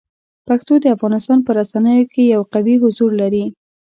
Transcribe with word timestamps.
پښتو 0.47 0.73
د 0.79 0.85
افغانستان 0.95 1.39
په 1.43 1.51
رسنیو 1.59 2.09
کې 2.13 2.23
یو 2.33 2.41
قوي 2.53 2.75
حضور 2.83 3.11
لري. 3.21 3.45